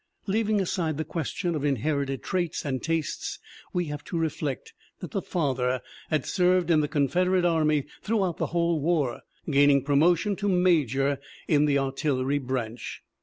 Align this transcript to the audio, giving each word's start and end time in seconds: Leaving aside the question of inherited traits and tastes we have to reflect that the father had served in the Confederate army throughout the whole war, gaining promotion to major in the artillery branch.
Leaving 0.25 0.59
aside 0.59 0.97
the 0.97 1.05
question 1.05 1.53
of 1.53 1.63
inherited 1.63 2.23
traits 2.23 2.65
and 2.65 2.81
tastes 2.81 3.37
we 3.71 3.85
have 3.85 4.03
to 4.03 4.17
reflect 4.17 4.73
that 4.99 5.11
the 5.11 5.21
father 5.21 5.79
had 6.09 6.25
served 6.25 6.71
in 6.71 6.79
the 6.81 6.87
Confederate 6.87 7.45
army 7.45 7.85
throughout 8.01 8.37
the 8.37 8.47
whole 8.47 8.79
war, 8.79 9.21
gaining 9.51 9.83
promotion 9.83 10.35
to 10.37 10.49
major 10.49 11.19
in 11.47 11.65
the 11.65 11.77
artillery 11.77 12.39
branch. 12.39 13.03